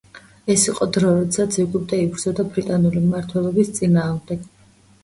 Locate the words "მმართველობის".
3.07-3.73